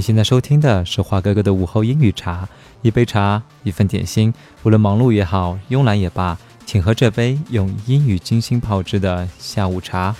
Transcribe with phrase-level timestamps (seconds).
[0.00, 2.48] 现在收听的是华哥哥的午后英语茶，
[2.80, 4.32] 一杯茶，一份点心。
[4.62, 10.14] 无论忙碌也好，慵懒也罢，请喝这杯用英语精心泡制的下午茶。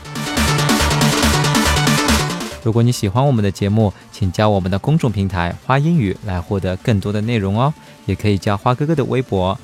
[2.63, 7.73] 如果你喜欢我们的节目，请加我们的公众平台“花英语”来获得更多的内容哦。
[8.05, 9.59] 也可以加花哥哥的微博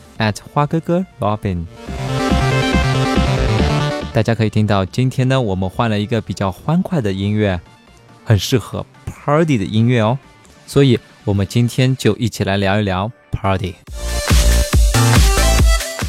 [0.53, 1.67] 花哥哥 Robin。
[4.15, 7.61] 大家可以听到，今天呢，我们换了一个比较欢快的音乐，
[8.25, 8.87] 很适合。
[9.07, 10.19] Party 的音乐哦，
[10.67, 13.77] 所以我们今天就一起来聊一聊 Party。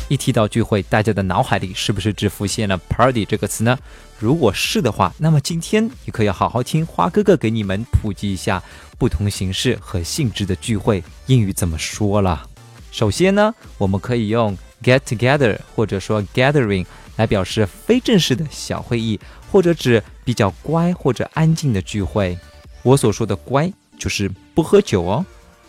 [0.09, 3.77] 一提到聚会，大家的脑海里是不是只浮现了 Party 这个词呢？
[4.17, 8.63] 如果是的话，那么今天你可要好好听花哥哥给你们普及一下
[8.97, 12.47] 不同形式和性质的聚会英语怎么说了。
[12.89, 16.85] 首先呢，我们可以用 get together 或者说 gathering
[17.17, 19.19] 来表示非正式的小会议，
[19.51, 22.37] 或者指比较乖或者安静的聚会。
[22.83, 25.25] 我所说的乖，就是不喝酒哦，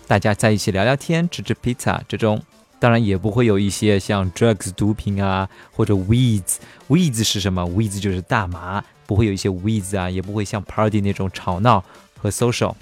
[0.07, 2.41] 大家在一起聊聊天、吃吃披萨这种，
[2.79, 6.57] 当然也不会有一些像 drugs 毒品啊，或者 weeds。
[6.89, 11.83] weeds 是什么？weeds 就是大麻，不会有一些 weeds 啊，也不会像 party 那种吵闹
[12.17, 12.75] 和 social。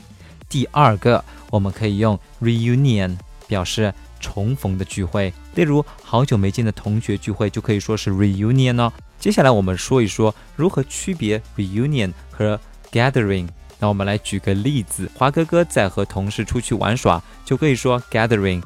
[0.48, 3.16] 第二个，我们可以用 reunion
[3.48, 8.92] 表示重逢的聚会，例如好久没见的同学聚会就可以说是 reunion 哦。
[9.19, 12.60] 接下来我们说一说如何区别 reunion 和
[12.92, 13.48] gathering。
[13.78, 18.62] 那我们来举个例子，花哥哥在和同事出去玩耍，就可以说 gathering；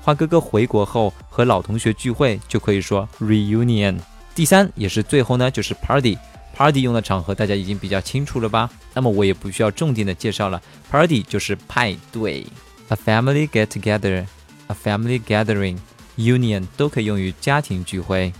[0.00, 3.98] 花哥哥回国后和老同学聚会，就可以说 reunion。
[4.34, 6.16] 第三也是最后呢，就是 party。
[6.54, 8.70] party 用的场合大家已经比较清楚了吧？
[8.92, 12.46] 那么我也不需要重点的介绍了，party 就是派对
[12.88, 18.32] ，a family get together，a family gathering，union 都可以用于家庭聚会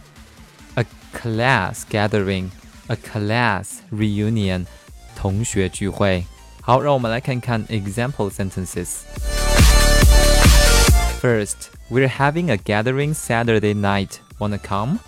[0.75, 0.85] ，a
[1.15, 4.67] class gathering，a class reunion。
[5.22, 6.24] 同学聚会。
[6.62, 9.02] 好，让我们来看看 example sentences.
[11.22, 14.20] First, we're having a gathering Saturday night.
[14.38, 15.00] Wanna come?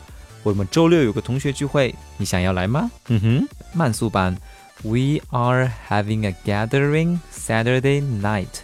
[0.44, 2.90] 我们周六有个同学聚会，你想要来吗？
[3.08, 4.38] 嗯哼，慢速版。
[4.82, 8.62] We are having a gathering Saturday night.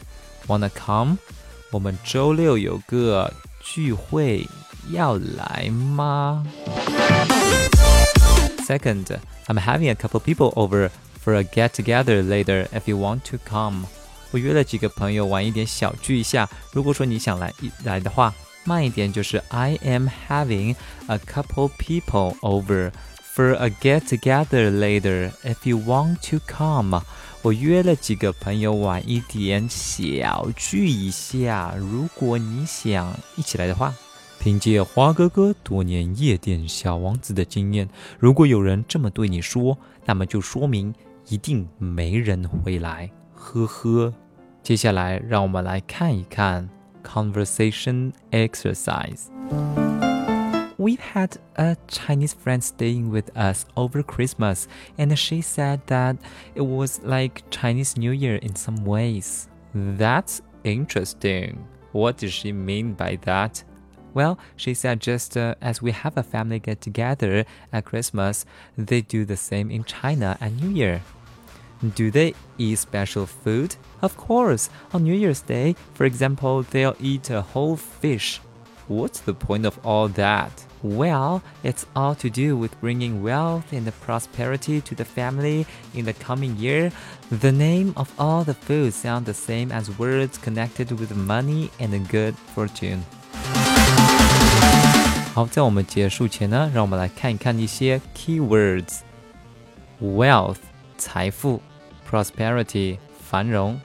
[0.48, 1.18] Wanna come?
[1.72, 4.48] 我们周六有个聚会，
[4.90, 6.46] 要来吗？
[8.66, 10.90] Second, I'm having a couple people over
[11.25, 13.87] for a get together later if you want to come。
[14.31, 18.33] 我约了几个朋友玩一点小聚一下，如果说你想来一来的话，
[18.65, 20.77] 慢一点就是 I am having
[21.07, 22.93] a couple people over
[23.35, 27.03] for a get together later if you want to come。
[27.43, 33.95] 我约了几个朋友玩一点小聚一下，如果你想一起来的话。
[34.43, 37.87] 凭借花哥哥多年夜店小王子的经验，
[38.19, 39.77] 如果有人这么对你说，
[40.07, 40.95] 那么就说明
[41.28, 44.14] 一定没人会来，呵呵。
[44.64, 46.70] 接下来，让我们来看一看
[47.04, 54.66] conversation exercise。We've had a Chinese friend staying with us over Christmas,
[54.98, 56.18] and she said that
[56.54, 59.48] it was like Chinese New Year in some ways.
[59.74, 61.60] That's interesting.
[61.94, 63.64] What does she mean by that?
[64.13, 68.45] Well, she said just uh, as we have a family get together at Christmas,
[68.77, 71.03] they do the same in China at New Year.
[71.95, 73.77] Do they eat special food?
[74.03, 74.69] Of course.
[74.93, 78.41] On New Year's Day, for example, they'll eat a whole fish.
[78.89, 80.67] What's the point of all that?
[80.83, 86.15] Well, it's all to do with bringing wealth and prosperity to the family in the
[86.15, 86.91] coming year.
[87.31, 92.09] The name of all the foods sound the same as words connected with money and
[92.09, 93.05] good fortune.
[95.33, 100.57] 好，在我们结束前呢，让我们来看一看一些 keywords：wealth
[100.99, 101.63] 财富
[102.11, 102.99] ，prosperity
[103.29, 103.81] 繁荣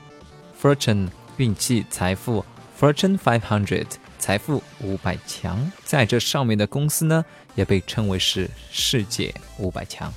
[0.60, 2.44] ，fortune 运气财富
[2.78, 3.86] ，fortune five hundred
[4.18, 5.70] 财富五百强。
[5.84, 7.24] 在这上面的公司呢，
[7.54, 10.12] 也被称为是世界五百强。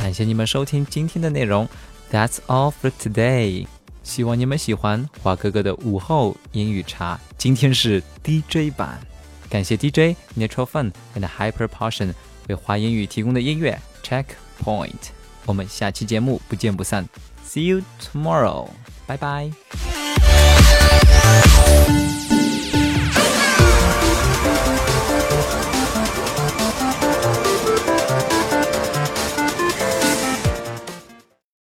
[0.00, 1.68] 感谢你们收听今天的内容
[2.10, 3.68] ，That's all for today。
[4.02, 7.20] 希望你们喜欢华哥哥的午后英语茶。
[7.38, 8.98] 今天是 DJ 版。
[9.50, 12.14] 感谢 DJ Natural Fun and Hyper Potion
[12.48, 15.10] 为华英语提供的音乐 Checkpoint。
[15.44, 17.06] 我们下期节目不见不散。
[17.44, 18.68] See you tomorrow，
[19.06, 19.50] 拜拜。